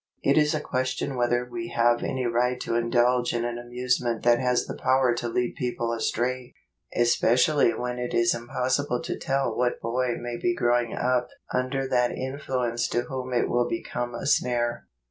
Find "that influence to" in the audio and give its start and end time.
11.87-13.03